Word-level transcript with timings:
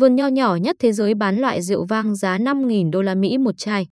Vườn 0.00 0.16
nho 0.16 0.26
nhỏ 0.26 0.56
nhất 0.56 0.76
thế 0.78 0.92
giới 0.92 1.14
bán 1.14 1.36
loại 1.36 1.62
rượu 1.62 1.84
vang 1.84 2.14
giá 2.14 2.38
5.000 2.38 2.90
đô 2.90 3.02
la 3.02 3.14
Mỹ 3.14 3.38
một 3.38 3.56
chai. 3.56 3.86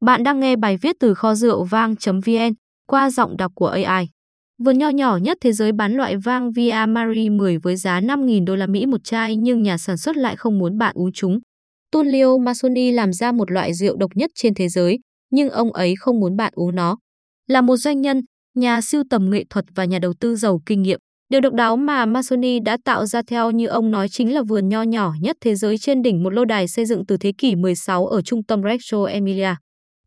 Bạn 0.00 0.22
đang 0.22 0.40
nghe 0.40 0.56
bài 0.56 0.76
viết 0.76 0.96
từ 1.00 1.14
kho 1.14 1.34
rượu 1.34 1.64
vang.vn 1.64 2.52
qua 2.86 3.10
giọng 3.10 3.36
đọc 3.36 3.52
của 3.54 3.66
AI. 3.66 4.08
Vườn 4.64 4.78
nho 4.78 4.88
nhỏ 4.88 5.16
nhất 5.16 5.38
thế 5.40 5.52
giới 5.52 5.72
bán 5.72 5.92
loại 5.92 6.16
vang 6.16 6.52
Via 6.52 6.84
Marie 6.88 7.28
10 7.30 7.58
với 7.58 7.76
giá 7.76 8.00
5.000 8.00 8.44
đô 8.44 8.56
la 8.56 8.66
Mỹ 8.66 8.86
một 8.86 9.04
chai 9.04 9.36
nhưng 9.36 9.62
nhà 9.62 9.78
sản 9.78 9.96
xuất 9.96 10.16
lại 10.16 10.36
không 10.36 10.58
muốn 10.58 10.78
bạn 10.78 10.94
uống 10.94 11.12
chúng. 11.12 11.38
Tullio 11.92 12.38
Masoni 12.38 12.92
làm 12.92 13.12
ra 13.12 13.32
một 13.32 13.50
loại 13.50 13.74
rượu 13.74 13.96
độc 13.96 14.10
nhất 14.14 14.30
trên 14.34 14.54
thế 14.54 14.68
giới, 14.68 14.98
nhưng 15.30 15.50
ông 15.50 15.72
ấy 15.72 15.94
không 15.96 16.20
muốn 16.20 16.36
bạn 16.36 16.52
uống 16.56 16.74
nó. 16.74 16.96
Là 17.46 17.60
một 17.60 17.76
doanh 17.76 18.00
nhân, 18.00 18.20
nhà 18.54 18.80
siêu 18.80 19.02
tầm 19.10 19.30
nghệ 19.30 19.44
thuật 19.50 19.64
và 19.74 19.84
nhà 19.84 19.98
đầu 19.98 20.12
tư 20.20 20.36
giàu 20.36 20.60
kinh 20.66 20.82
nghiệm, 20.82 21.00
điều 21.30 21.40
độc 21.40 21.54
đáo 21.54 21.76
mà 21.76 22.06
Masoni 22.06 22.60
đã 22.60 22.76
tạo 22.84 23.06
ra 23.06 23.22
theo 23.26 23.50
như 23.50 23.66
ông 23.66 23.90
nói 23.90 24.08
chính 24.08 24.34
là 24.34 24.42
vườn 24.42 24.68
nho 24.68 24.82
nhỏ 24.82 25.14
nhất 25.20 25.36
thế 25.40 25.54
giới 25.54 25.78
trên 25.78 26.02
đỉnh 26.02 26.22
một 26.22 26.30
lô 26.30 26.44
đài 26.44 26.68
xây 26.68 26.86
dựng 26.86 27.06
từ 27.06 27.16
thế 27.16 27.32
kỷ 27.38 27.54
16 27.56 28.06
ở 28.06 28.22
trung 28.22 28.42
tâm 28.42 28.62
Reggio 28.62 29.04
Emilia. 29.04 29.54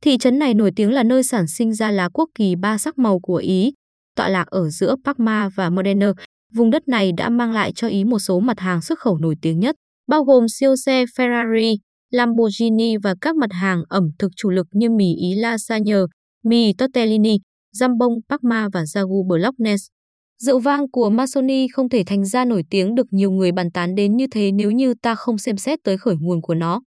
Thị 0.01 0.17
trấn 0.17 0.39
này 0.39 0.53
nổi 0.53 0.71
tiếng 0.75 0.91
là 0.91 1.03
nơi 1.03 1.23
sản 1.23 1.47
sinh 1.47 1.73
ra 1.73 1.91
lá 1.91 2.09
quốc 2.13 2.29
kỳ 2.35 2.55
ba 2.55 2.77
sắc 2.77 2.97
màu 2.97 3.19
của 3.19 3.35
Ý, 3.35 3.73
tọa 4.15 4.29
lạc 4.29 4.47
ở 4.47 4.69
giữa 4.69 4.95
Parma 5.05 5.49
và 5.55 5.69
Modena. 5.69 6.11
Vùng 6.53 6.69
đất 6.69 6.87
này 6.87 7.11
đã 7.17 7.29
mang 7.29 7.51
lại 7.51 7.71
cho 7.75 7.87
Ý 7.87 8.03
một 8.03 8.19
số 8.19 8.39
mặt 8.39 8.59
hàng 8.59 8.81
xuất 8.81 8.99
khẩu 8.99 9.17
nổi 9.17 9.35
tiếng 9.41 9.59
nhất, 9.59 9.75
bao 10.07 10.23
gồm 10.23 10.45
siêu 10.49 10.75
xe 10.75 11.05
Ferrari, 11.05 11.77
Lamborghini 12.11 12.97
và 12.97 13.15
các 13.21 13.35
mặt 13.35 13.49
hàng 13.51 13.83
ẩm 13.89 14.09
thực 14.19 14.31
chủ 14.35 14.49
lực 14.49 14.67
như 14.71 14.89
mì 14.89 15.15
Ý 15.15 15.35
lasagne, 15.35 15.97
mì 16.43 16.73
tortellini, 16.73 17.37
jambon 17.75 18.19
Parma 18.29 18.69
và 18.73 18.85
ragu 18.85 19.23
Bolognese. 19.29 19.93
Rượu 20.39 20.59
vang 20.59 20.91
của 20.91 21.09
Masoni 21.09 21.67
không 21.67 21.89
thể 21.89 22.03
thành 22.05 22.25
ra 22.25 22.45
nổi 22.45 22.63
tiếng 22.69 22.95
được 22.95 23.07
nhiều 23.11 23.31
người 23.31 23.51
bàn 23.51 23.71
tán 23.71 23.95
đến 23.95 24.17
như 24.17 24.27
thế 24.31 24.51
nếu 24.51 24.71
như 24.71 24.93
ta 25.01 25.15
không 25.15 25.37
xem 25.37 25.57
xét 25.57 25.79
tới 25.83 25.97
khởi 25.97 26.15
nguồn 26.19 26.41
của 26.41 26.55
nó. 26.55 26.81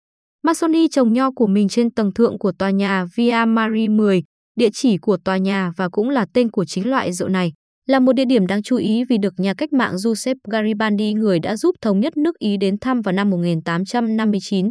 Masoni 0.42 0.88
trồng 0.88 1.12
nho 1.12 1.30
của 1.30 1.47
mình 1.47 1.69
trên 1.69 1.91
tầng 1.91 2.14
thượng 2.14 2.38
của 2.38 2.52
tòa 2.52 2.70
nhà 2.70 3.05
Via 3.17 3.44
Marie 3.48 3.89
10, 3.89 4.22
địa 4.56 4.69
chỉ 4.72 4.97
của 4.98 5.17
tòa 5.25 5.36
nhà 5.36 5.72
và 5.77 5.89
cũng 5.89 6.11
là 6.11 6.27
tên 6.34 6.50
của 6.50 6.64
chính 6.64 6.91
loại 6.91 7.12
rượu 7.12 7.28
này, 7.28 7.52
là 7.89 8.00
một 8.00 8.12
địa 8.12 8.25
điểm 8.25 8.47
đáng 8.47 8.62
chú 8.62 8.77
ý 8.77 9.05
vì 9.05 9.19
được 9.19 9.34
nhà 9.36 9.55
cách 9.55 9.72
mạng 9.72 9.98
Giuseppe 9.98 10.39
Garibaldi 10.50 11.14
người 11.14 11.39
đã 11.39 11.56
giúp 11.56 11.74
thống 11.80 12.00
nhất 12.00 12.17
nước 12.17 12.39
Ý 12.39 12.56
đến 12.56 12.78
thăm 12.78 13.00
vào 13.00 13.12
năm 13.12 13.30
1859. 13.30 14.70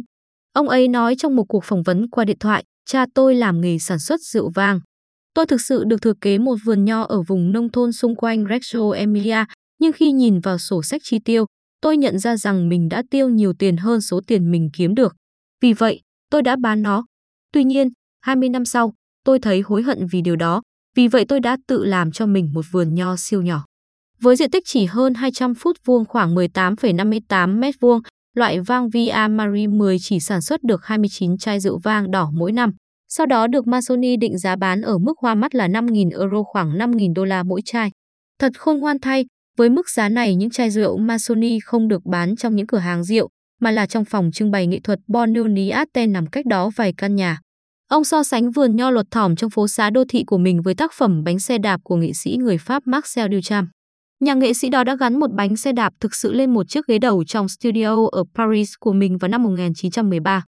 Ông 0.52 0.68
ấy 0.68 0.88
nói 0.88 1.14
trong 1.18 1.36
một 1.36 1.44
cuộc 1.48 1.64
phỏng 1.64 1.82
vấn 1.82 2.10
qua 2.10 2.24
điện 2.24 2.36
thoại, 2.40 2.64
cha 2.86 3.06
tôi 3.14 3.34
làm 3.34 3.60
nghề 3.60 3.78
sản 3.78 3.98
xuất 3.98 4.20
rượu 4.20 4.50
vang. 4.54 4.80
Tôi 5.34 5.46
thực 5.46 5.60
sự 5.60 5.84
được 5.84 6.02
thừa 6.02 6.14
kế 6.20 6.38
một 6.38 6.56
vườn 6.64 6.84
nho 6.84 7.02
ở 7.02 7.22
vùng 7.22 7.52
nông 7.52 7.68
thôn 7.68 7.92
xung 7.92 8.16
quanh 8.16 8.44
Reggio 8.48 8.90
Emilia, 8.90 9.44
nhưng 9.78 9.92
khi 9.92 10.12
nhìn 10.12 10.40
vào 10.40 10.58
sổ 10.58 10.82
sách 10.82 11.00
chi 11.04 11.18
tiêu, 11.18 11.46
tôi 11.80 11.96
nhận 11.96 12.18
ra 12.18 12.36
rằng 12.36 12.68
mình 12.68 12.88
đã 12.88 13.02
tiêu 13.10 13.28
nhiều 13.28 13.52
tiền 13.58 13.76
hơn 13.76 14.00
số 14.00 14.20
tiền 14.26 14.50
mình 14.50 14.70
kiếm 14.72 14.94
được. 14.94 15.16
Vì 15.60 15.72
vậy, 15.72 16.00
tôi 16.30 16.42
đã 16.42 16.56
bán 16.56 16.82
nó. 16.82 17.06
Tuy 17.52 17.64
nhiên, 17.64 17.88
20 18.20 18.48
năm 18.48 18.64
sau, 18.64 18.94
tôi 19.24 19.38
thấy 19.38 19.60
hối 19.60 19.82
hận 19.82 20.06
vì 20.12 20.20
điều 20.22 20.36
đó, 20.36 20.62
vì 20.96 21.08
vậy 21.08 21.24
tôi 21.28 21.40
đã 21.40 21.56
tự 21.66 21.84
làm 21.84 22.12
cho 22.12 22.26
mình 22.26 22.50
một 22.52 22.64
vườn 22.70 22.94
nho 22.94 23.16
siêu 23.16 23.42
nhỏ. 23.42 23.64
Với 24.20 24.36
diện 24.36 24.50
tích 24.50 24.62
chỉ 24.66 24.84
hơn 24.84 25.14
200 25.14 25.54
phút 25.54 25.76
vuông 25.84 26.04
khoảng 26.04 26.34
18,58 26.34 27.58
mét 27.58 27.74
vuông, 27.80 28.00
loại 28.36 28.60
vang 28.60 28.90
Via 28.90 29.26
Marie 29.30 29.66
10 29.66 29.96
chỉ 30.00 30.20
sản 30.20 30.42
xuất 30.42 30.62
được 30.62 30.84
29 30.84 31.38
chai 31.38 31.60
rượu 31.60 31.78
vang 31.78 32.10
đỏ 32.10 32.30
mỗi 32.34 32.52
năm. 32.52 32.72
Sau 33.14 33.26
đó 33.26 33.46
được 33.46 33.66
Masoni 33.66 34.16
định 34.16 34.38
giá 34.38 34.56
bán 34.56 34.82
ở 34.82 34.98
mức 34.98 35.18
hoa 35.18 35.34
mắt 35.34 35.54
là 35.54 35.68
5.000 35.68 36.10
euro 36.20 36.42
khoảng 36.42 36.78
5.000 36.78 37.14
đô 37.14 37.24
la 37.24 37.42
mỗi 37.42 37.60
chai. 37.64 37.90
Thật 38.38 38.52
khôn 38.58 38.78
ngoan 38.78 38.98
thay, 39.00 39.24
với 39.58 39.68
mức 39.68 39.90
giá 39.90 40.08
này 40.08 40.34
những 40.34 40.50
chai 40.50 40.70
rượu 40.70 40.98
Masoni 40.98 41.58
không 41.60 41.88
được 41.88 42.04
bán 42.04 42.36
trong 42.36 42.56
những 42.56 42.66
cửa 42.66 42.78
hàng 42.78 43.04
rượu, 43.04 43.28
mà 43.60 43.70
là 43.70 43.86
trong 43.86 44.04
phòng 44.04 44.30
trưng 44.32 44.50
bày 44.50 44.66
nghệ 44.66 44.80
thuật 44.84 44.98
Bononi 45.06 45.68
Aten 45.68 46.12
nằm 46.12 46.26
cách 46.26 46.46
đó 46.46 46.70
vài 46.76 46.92
căn 46.96 47.16
nhà. 47.16 47.40
Ông 47.88 48.04
so 48.04 48.22
sánh 48.22 48.50
vườn 48.50 48.76
nho 48.76 48.90
luật 48.90 49.06
thỏm 49.10 49.36
trong 49.36 49.50
phố 49.50 49.68
xá 49.68 49.90
đô 49.90 50.04
thị 50.08 50.24
của 50.26 50.38
mình 50.38 50.62
với 50.62 50.74
tác 50.74 50.92
phẩm 50.92 51.24
bánh 51.24 51.38
xe 51.38 51.58
đạp 51.58 51.80
của 51.84 51.96
nghệ 51.96 52.12
sĩ 52.12 52.36
người 52.36 52.58
Pháp 52.58 52.86
Marcel 52.86 53.34
Duchamp. 53.34 53.68
Nhà 54.20 54.34
nghệ 54.34 54.54
sĩ 54.54 54.68
đó 54.68 54.84
đã 54.84 54.96
gắn 54.96 55.20
một 55.20 55.32
bánh 55.32 55.56
xe 55.56 55.72
đạp 55.72 55.92
thực 56.00 56.14
sự 56.14 56.32
lên 56.32 56.54
một 56.54 56.68
chiếc 56.68 56.86
ghế 56.86 56.98
đầu 56.98 57.24
trong 57.24 57.48
studio 57.48 58.06
ở 58.12 58.24
Paris 58.34 58.72
của 58.80 58.92
mình 58.92 59.18
vào 59.18 59.28
năm 59.28 59.42
1913. 59.42 60.44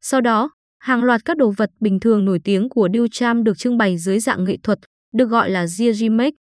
Sau 0.00 0.20
đó, 0.20 0.50
hàng 0.78 1.04
loạt 1.04 1.24
các 1.24 1.36
đồ 1.36 1.52
vật 1.56 1.70
bình 1.80 2.00
thường 2.00 2.24
nổi 2.24 2.40
tiếng 2.44 2.68
của 2.68 2.88
Duchamp 2.94 3.44
được 3.44 3.58
trưng 3.58 3.78
bày 3.78 3.98
dưới 3.98 4.20
dạng 4.20 4.44
nghệ 4.44 4.56
thuật, 4.62 4.78
được 5.14 5.26
gọi 5.26 5.50
là 5.50 5.66
Giagimek. 5.66 6.34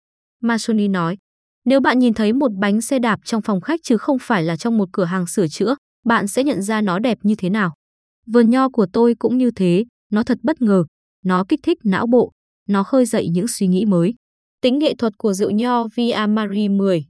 Masoni 0.42 0.88
nói, 0.88 1.16
nếu 1.64 1.80
bạn 1.80 1.98
nhìn 1.98 2.14
thấy 2.14 2.32
một 2.32 2.52
bánh 2.52 2.80
xe 2.80 2.98
đạp 2.98 3.20
trong 3.24 3.42
phòng 3.42 3.60
khách 3.60 3.80
chứ 3.82 3.96
không 3.96 4.18
phải 4.20 4.42
là 4.42 4.56
trong 4.56 4.78
một 4.78 4.88
cửa 4.92 5.04
hàng 5.04 5.26
sửa 5.26 5.48
chữa, 5.48 5.74
bạn 6.04 6.28
sẽ 6.28 6.44
nhận 6.44 6.62
ra 6.62 6.80
nó 6.80 6.98
đẹp 6.98 7.18
như 7.22 7.34
thế 7.34 7.50
nào. 7.50 7.74
Vườn 8.26 8.50
nho 8.50 8.68
của 8.68 8.86
tôi 8.92 9.14
cũng 9.14 9.38
như 9.38 9.50
thế, 9.50 9.84
nó 10.12 10.22
thật 10.22 10.38
bất 10.42 10.62
ngờ, 10.62 10.84
nó 11.24 11.44
kích 11.48 11.60
thích 11.62 11.78
não 11.84 12.06
bộ, 12.06 12.32
nó 12.68 12.82
khơi 12.82 13.06
dậy 13.06 13.28
những 13.28 13.48
suy 13.48 13.66
nghĩ 13.66 13.84
mới. 13.84 14.14
Tính 14.60 14.78
nghệ 14.78 14.94
thuật 14.94 15.18
của 15.18 15.32
rượu 15.32 15.50
nho 15.50 15.86
Via 15.94 16.26
Marie 16.28 16.68
10 16.68 17.04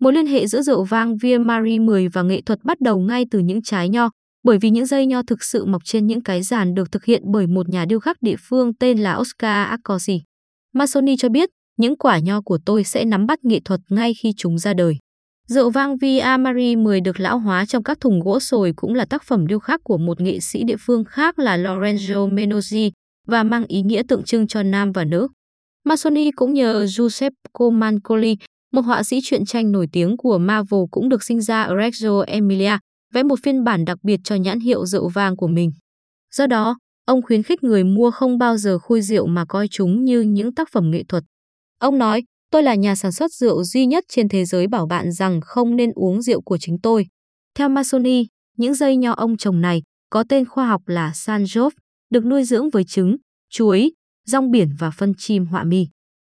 Mối 0.00 0.12
liên 0.12 0.26
hệ 0.26 0.46
giữa 0.46 0.62
rượu 0.62 0.84
vang 0.84 1.16
Via 1.16 1.38
Marie 1.38 1.78
10 1.78 2.08
và 2.08 2.22
nghệ 2.22 2.40
thuật 2.42 2.64
bắt 2.64 2.80
đầu 2.80 2.98
ngay 2.98 3.24
từ 3.30 3.38
những 3.38 3.62
trái 3.62 3.88
nho, 3.88 4.10
bởi 4.46 4.58
vì 4.58 4.70
những 4.70 4.86
dây 4.86 5.06
nho 5.06 5.22
thực 5.22 5.44
sự 5.44 5.64
mọc 5.64 5.84
trên 5.84 6.06
những 6.06 6.22
cái 6.22 6.42
giàn 6.42 6.74
được 6.74 6.92
thực 6.92 7.04
hiện 7.04 7.22
bởi 7.32 7.46
một 7.46 7.68
nhà 7.68 7.84
điêu 7.84 8.00
khắc 8.00 8.22
địa 8.22 8.36
phương 8.38 8.74
tên 8.74 8.98
là 8.98 9.16
Oscar 9.16 9.68
Accorsi. 9.68 10.22
Masoni 10.74 11.16
cho 11.16 11.28
biết, 11.28 11.48
những 11.76 11.96
quả 11.96 12.18
nho 12.18 12.40
của 12.40 12.58
tôi 12.66 12.84
sẽ 12.84 13.04
nắm 13.04 13.26
bắt 13.26 13.44
nghệ 13.44 13.60
thuật 13.64 13.80
ngay 13.88 14.14
khi 14.14 14.32
chúng 14.36 14.58
ra 14.58 14.74
đời. 14.74 14.94
Rượu 15.48 15.70
vang 15.70 15.96
Via 15.96 16.36
Marie 16.38 16.76
10 16.76 17.00
được 17.00 17.20
lão 17.20 17.38
hóa 17.38 17.66
trong 17.66 17.82
các 17.82 18.00
thùng 18.00 18.20
gỗ 18.20 18.40
sồi 18.40 18.72
cũng 18.76 18.94
là 18.94 19.04
tác 19.04 19.22
phẩm 19.22 19.46
điêu 19.46 19.58
khắc 19.58 19.80
của 19.84 19.98
một 19.98 20.20
nghệ 20.20 20.40
sĩ 20.40 20.64
địa 20.64 20.76
phương 20.80 21.04
khác 21.04 21.38
là 21.38 21.56
Lorenzo 21.56 22.34
Menozzi 22.34 22.90
và 23.26 23.42
mang 23.42 23.64
ý 23.68 23.82
nghĩa 23.82 24.02
tượng 24.08 24.22
trưng 24.22 24.46
cho 24.46 24.62
nam 24.62 24.92
và 24.92 25.04
nữ. 25.04 25.28
Masoni 25.84 26.30
cũng 26.30 26.54
nhờ 26.54 26.86
Giuseppe 26.86 27.36
Mancoli, 27.72 28.36
một 28.72 28.82
họa 28.82 29.02
sĩ 29.02 29.20
truyện 29.22 29.44
tranh 29.44 29.72
nổi 29.72 29.86
tiếng 29.92 30.16
của 30.16 30.38
Marvel 30.38 30.80
cũng 30.90 31.08
được 31.08 31.22
sinh 31.22 31.40
ra 31.40 31.62
ở 31.62 31.74
Reggio 31.82 32.20
Emilia, 32.20 32.78
vẽ 33.12 33.22
một 33.22 33.36
phiên 33.42 33.64
bản 33.64 33.84
đặc 33.84 33.98
biệt 34.02 34.20
cho 34.24 34.34
nhãn 34.34 34.60
hiệu 34.60 34.86
rượu 34.86 35.08
vang 35.08 35.36
của 35.36 35.48
mình. 35.48 35.72
Do 36.34 36.46
đó, 36.46 36.78
ông 37.06 37.22
khuyến 37.22 37.42
khích 37.42 37.62
người 37.62 37.84
mua 37.84 38.10
không 38.10 38.38
bao 38.38 38.56
giờ 38.56 38.78
khui 38.78 39.02
rượu 39.02 39.26
mà 39.26 39.44
coi 39.48 39.68
chúng 39.68 40.04
như 40.04 40.20
những 40.20 40.54
tác 40.54 40.68
phẩm 40.72 40.90
nghệ 40.90 41.02
thuật. 41.08 41.24
Ông 41.78 41.98
nói, 41.98 42.22
tôi 42.50 42.62
là 42.62 42.74
nhà 42.74 42.94
sản 42.94 43.12
xuất 43.12 43.32
rượu 43.32 43.64
duy 43.64 43.86
nhất 43.86 44.04
trên 44.08 44.28
thế 44.28 44.44
giới 44.44 44.66
bảo 44.66 44.86
bạn 44.86 45.12
rằng 45.12 45.40
không 45.40 45.76
nên 45.76 45.90
uống 45.94 46.22
rượu 46.22 46.40
của 46.40 46.58
chính 46.58 46.78
tôi. 46.82 47.06
Theo 47.54 47.68
Masoni, 47.68 48.26
những 48.56 48.74
dây 48.74 48.96
nho 48.96 49.12
ông 49.12 49.36
trồng 49.36 49.60
này 49.60 49.82
có 50.10 50.24
tên 50.28 50.44
khoa 50.44 50.66
học 50.66 50.82
là 50.86 51.10
Sanjov, 51.14 51.70
được 52.10 52.24
nuôi 52.24 52.44
dưỡng 52.44 52.70
với 52.70 52.84
trứng, 52.84 53.16
chuối, 53.50 53.92
rong 54.26 54.50
biển 54.50 54.68
và 54.78 54.90
phân 54.90 55.12
chim 55.18 55.46
họa 55.46 55.64
mi. 55.64 55.86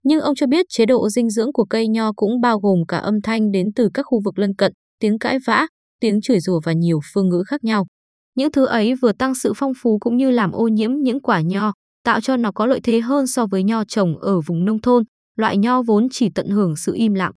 Nhưng 0.03 0.21
ông 0.21 0.35
cho 0.35 0.47
biết 0.47 0.65
chế 0.69 0.85
độ 0.85 1.09
dinh 1.09 1.29
dưỡng 1.29 1.53
của 1.53 1.65
cây 1.65 1.87
nho 1.87 2.11
cũng 2.15 2.41
bao 2.41 2.59
gồm 2.59 2.85
cả 2.87 2.97
âm 2.97 3.21
thanh 3.21 3.51
đến 3.51 3.67
từ 3.75 3.89
các 3.93 4.03
khu 4.03 4.21
vực 4.25 4.39
lân 4.39 4.55
cận, 4.55 4.73
tiếng 4.99 5.19
cãi 5.19 5.37
vã, 5.45 5.67
tiếng 6.01 6.21
chửi 6.21 6.39
rủa 6.39 6.59
và 6.63 6.73
nhiều 6.73 6.99
phương 7.13 7.29
ngữ 7.29 7.43
khác 7.47 7.63
nhau. 7.63 7.85
Những 8.35 8.51
thứ 8.51 8.65
ấy 8.65 8.95
vừa 8.95 9.11
tăng 9.11 9.35
sự 9.35 9.53
phong 9.55 9.73
phú 9.81 9.97
cũng 10.01 10.17
như 10.17 10.31
làm 10.31 10.51
ô 10.51 10.67
nhiễm 10.67 10.91
những 10.93 11.19
quả 11.19 11.41
nho, 11.41 11.73
tạo 12.03 12.21
cho 12.21 12.37
nó 12.37 12.51
có 12.51 12.65
lợi 12.65 12.79
thế 12.83 12.99
hơn 12.99 13.27
so 13.27 13.45
với 13.45 13.63
nho 13.63 13.83
trồng 13.83 14.17
ở 14.17 14.41
vùng 14.41 14.65
nông 14.65 14.81
thôn, 14.81 15.03
loại 15.37 15.57
nho 15.57 15.81
vốn 15.81 16.07
chỉ 16.11 16.29
tận 16.35 16.49
hưởng 16.49 16.75
sự 16.75 16.93
im 16.95 17.13
lặng. 17.13 17.31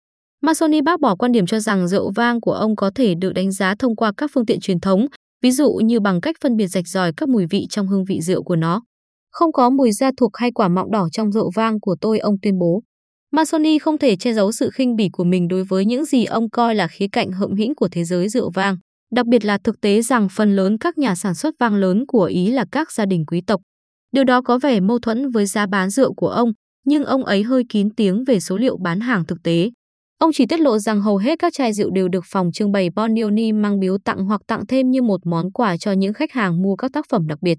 Masoni 0.43 0.81
bác 0.81 1.01
bỏ 1.01 1.15
quan 1.17 1.33
điểm 1.33 1.47
cho 1.47 1.61
rằng 1.61 1.89
rượu 1.89 2.11
vang 2.11 2.41
của 2.41 2.53
ông 2.53 2.77
có 2.77 2.91
thể 2.95 3.15
được 3.15 3.33
đánh 3.33 3.53
giá 3.53 3.75
thông 3.79 3.97
qua 3.97 4.13
các 4.17 4.31
phương 4.35 4.47
tiện 4.47 4.61
truyền 4.61 4.81
thống, 4.81 5.07
ví 5.43 5.51
dụ 5.51 5.73
như 5.85 6.01
bằng 6.01 6.21
cách 6.21 6.37
phân 6.43 6.57
biệt 6.57 6.67
rạch 6.67 6.89
ròi 6.89 7.13
các 7.17 7.29
mùi 7.29 7.47
vị 7.47 7.67
trong 7.71 7.89
hương 7.89 8.05
vị 8.05 8.21
rượu 8.21 8.43
của 8.43 8.57
nó. 8.57 8.83
Không 9.31 9.53
có 9.53 9.71
mùi 9.71 9.93
da 9.93 10.11
thuộc 10.17 10.31
hay 10.37 10.53
quả 10.53 10.69
mọng 10.69 10.91
đỏ 10.91 11.09
trong 11.13 11.33
rượu 11.33 11.51
vang 11.55 11.81
của 11.81 11.97
tôi, 12.01 12.19
ông 12.19 12.35
tuyên 12.43 12.59
bố. 12.59 12.83
Masoni 13.37 13.79
không 13.79 13.99
thể 13.99 14.17
che 14.17 14.33
giấu 14.33 14.53
sự 14.53 14.71
khinh 14.71 14.97
bỉ 14.97 15.09
của 15.13 15.25
mình 15.25 15.49
đối 15.49 15.65
với 15.65 15.85
những 15.85 16.05
gì 16.05 16.25
ông 16.25 16.51
coi 16.51 16.75
là 16.75 16.89
khía 16.89 17.07
cạnh 17.13 17.33
hậm 17.33 17.55
hĩnh 17.55 17.75
của 17.75 17.89
thế 17.93 18.05
giới 18.05 18.29
rượu 18.29 18.51
vang, 18.51 18.77
đặc 19.15 19.27
biệt 19.27 19.45
là 19.45 19.59
thực 19.65 19.81
tế 19.81 20.03
rằng 20.03 20.29
phần 20.37 20.57
lớn 20.57 20.79
các 20.79 20.99
nhà 20.99 21.15
sản 21.15 21.35
xuất 21.35 21.55
vang 21.61 21.75
lớn 21.75 22.05
của 22.07 22.25
Ý 22.25 22.51
là 22.51 22.65
các 22.73 22.93
gia 22.93 23.07
đình 23.07 23.25
quý 23.27 23.41
tộc. 23.47 23.61
Điều 24.13 24.25
đó 24.25 24.43
có 24.43 24.59
vẻ 24.59 24.81
mâu 24.81 24.99
thuẫn 24.99 25.31
với 25.31 25.47
giá 25.47 25.67
bán 25.67 25.91
rượu 25.91 26.15
của 26.15 26.29
ông, 26.29 26.53
nhưng 26.87 27.05
ông 27.05 27.25
ấy 27.25 27.43
hơi 27.43 27.63
kín 27.69 27.89
tiếng 27.95 28.25
về 28.25 28.41
số 28.41 28.57
liệu 28.57 28.77
bán 28.77 29.01
hàng 29.01 29.27
thực 29.27 29.43
tế. 29.45 29.71
Ông 30.19 30.31
chỉ 30.35 30.47
tiết 30.47 30.61
lộ 30.61 30.79
rằng 30.79 31.01
hầu 31.01 31.17
hết 31.17 31.39
các 31.39 31.53
chai 31.53 31.73
rượu 31.73 31.91
đều 31.91 32.09
được 32.09 32.25
phòng 32.27 32.53
trưng 32.53 32.73
bày 32.73 32.91
Bonioni 32.97 33.53
mang 33.53 33.81
biếu 33.81 33.99
tặng 34.05 34.25
hoặc 34.25 34.41
tặng 34.47 34.67
thêm 34.67 34.91
như 34.91 35.03
một 35.03 35.21
món 35.27 35.53
quà 35.53 35.77
cho 35.77 35.93
những 35.93 36.13
khách 36.13 36.33
hàng 36.33 36.63
mua 36.63 36.77
các 36.77 36.93
tác 36.93 37.07
phẩm 37.09 37.27
đặc 37.27 37.39
biệt. 37.43 37.59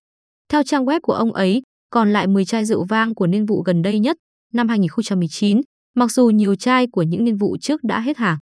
Theo 0.51 0.63
trang 0.63 0.85
web 0.85 0.99
của 1.03 1.13
ông 1.13 1.33
ấy, 1.33 1.61
còn 1.89 2.13
lại 2.13 2.27
10 2.27 2.45
chai 2.45 2.65
rượu 2.65 2.83
vang 2.83 3.15
của 3.15 3.27
niên 3.27 3.45
vụ 3.45 3.61
gần 3.61 3.81
đây 3.81 3.99
nhất, 3.99 4.17
năm 4.53 4.67
2019, 4.67 5.61
mặc 5.95 6.11
dù 6.11 6.29
nhiều 6.29 6.55
chai 6.55 6.87
của 6.87 7.01
những 7.01 7.23
niên 7.23 7.37
vụ 7.37 7.57
trước 7.61 7.83
đã 7.83 7.99
hết 7.99 8.17
hàng. 8.17 8.37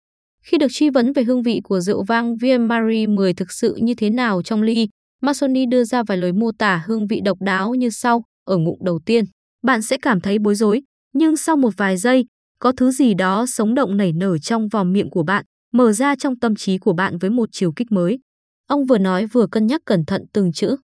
Khi 0.43 0.57
được 0.57 0.67
truy 0.71 0.89
vấn 0.89 1.13
về 1.13 1.23
hương 1.23 1.43
vị 1.43 1.61
của 1.63 1.79
rượu 1.79 2.03
vang 2.03 2.37
Vie 2.37 2.57
Marie 2.57 3.07
10 3.07 3.33
thực 3.33 3.51
sự 3.51 3.75
như 3.81 3.93
thế 3.95 4.09
nào 4.09 4.41
trong 4.41 4.61
ly, 4.61 4.87
Masoni 5.21 5.65
đưa 5.65 5.83
ra 5.83 6.03
vài 6.03 6.17
lời 6.17 6.33
mô 6.33 6.51
tả 6.59 6.83
hương 6.85 7.07
vị 7.07 7.21
độc 7.21 7.41
đáo 7.41 7.75
như 7.75 7.89
sau, 7.89 8.23
ở 8.45 8.57
ngụm 8.57 8.77
đầu 8.81 8.99
tiên. 9.05 9.25
Bạn 9.63 9.81
sẽ 9.81 9.97
cảm 10.01 10.21
thấy 10.21 10.39
bối 10.39 10.55
rối, 10.55 10.81
nhưng 11.13 11.37
sau 11.37 11.57
một 11.57 11.73
vài 11.77 11.97
giây, 11.97 12.25
có 12.59 12.71
thứ 12.71 12.91
gì 12.91 13.13
đó 13.13 13.45
sống 13.45 13.75
động 13.75 13.97
nảy 13.97 14.13
nở 14.13 14.37
trong 14.37 14.67
vòng 14.67 14.93
miệng 14.93 15.09
của 15.09 15.23
bạn, 15.23 15.45
mở 15.73 15.91
ra 15.91 16.15
trong 16.15 16.39
tâm 16.39 16.55
trí 16.55 16.77
của 16.77 16.93
bạn 16.93 17.17
với 17.17 17.29
một 17.29 17.49
chiều 17.51 17.71
kích 17.75 17.91
mới. 17.91 18.19
Ông 18.67 18.85
vừa 18.85 18.97
nói 18.97 19.25
vừa 19.25 19.47
cân 19.47 19.67
nhắc 19.67 19.81
cẩn 19.85 20.05
thận 20.05 20.21
từng 20.33 20.51
chữ. 20.51 20.75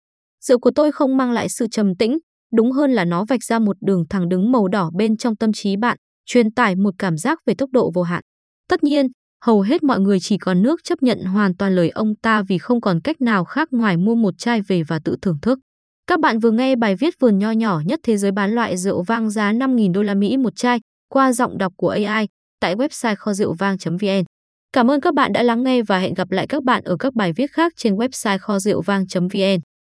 Rượu 0.41 0.59
của 0.59 0.71
tôi 0.75 0.93
không 0.93 1.17
mang 1.17 1.33
lại 1.33 1.49
sự 1.49 1.67
trầm 1.71 1.95
tĩnh, 1.95 2.19
đúng 2.57 2.73
hơn 2.73 2.93
là 2.93 3.05
nó 3.05 3.25
vạch 3.25 3.45
ra 3.45 3.59
một 3.59 3.77
đường 3.81 4.05
thẳng 4.11 4.29
đứng 4.29 4.53
màu 4.53 4.69
đỏ 4.69 4.91
bên 4.95 5.17
trong 5.17 5.37
tâm 5.37 5.53
trí 5.53 5.77
bạn, 5.77 5.97
truyền 6.27 6.51
tải 6.51 6.77
một 6.77 6.95
cảm 6.99 7.17
giác 7.17 7.39
về 7.47 7.55
tốc 7.55 7.71
độ 7.73 7.91
vô 7.95 8.03
hạn. 8.03 8.23
Tất 8.69 8.85
nhiên, 8.85 9.07
hầu 9.45 9.61
hết 9.61 9.83
mọi 9.83 10.01
người 10.01 10.21
chỉ 10.21 10.39
còn 10.39 10.63
nước 10.63 10.81
chấp 10.85 11.03
nhận 11.03 11.25
hoàn 11.25 11.57
toàn 11.57 11.75
lời 11.75 11.91
ông 11.91 12.15
ta 12.23 12.43
vì 12.49 12.59
không 12.59 12.81
còn 12.81 13.01
cách 13.01 13.21
nào 13.21 13.45
khác 13.45 13.69
ngoài 13.71 13.97
mua 13.97 14.15
một 14.15 14.35
chai 14.39 14.61
về 14.61 14.83
và 14.83 14.99
tự 15.05 15.17
thưởng 15.23 15.39
thức. 15.43 15.59
Các 16.07 16.21
bạn 16.21 16.39
vừa 16.39 16.51
nghe 16.51 16.77
bài 16.77 16.97
viết 16.97 17.15
vườn 17.21 17.39
nho 17.39 17.51
nhỏ 17.51 17.81
nhất 17.87 18.01
thế 18.03 18.17
giới 18.17 18.33
bán 18.33 18.51
loại 18.53 18.77
rượu 18.77 19.03
vang 19.03 19.31
giá 19.31 19.53
5.000 19.53 19.93
đô 19.93 20.03
la 20.03 20.15
Mỹ 20.15 20.37
một 20.37 20.57
chai 20.57 20.81
qua 21.09 21.33
giọng 21.33 21.59
đọc 21.59 21.73
của 21.77 21.89
AI 21.89 22.27
tại 22.61 22.77
website 22.77 23.17
kho 23.17 23.33
rượu 23.33 23.53
vang.vn. 23.53 24.25
Cảm 24.73 24.91
ơn 24.91 25.01
các 25.01 25.15
bạn 25.15 25.33
đã 25.33 25.43
lắng 25.43 25.63
nghe 25.63 25.83
và 25.83 25.99
hẹn 25.99 26.15
gặp 26.15 26.31
lại 26.31 26.47
các 26.47 26.65
bạn 26.65 26.85
ở 26.85 26.97
các 26.97 27.15
bài 27.15 27.33
viết 27.33 27.51
khác 27.53 27.73
trên 27.77 27.95
website 27.95 28.39
kho 28.39 28.59
rượu 28.59 28.83
vang.vn. 28.83 29.72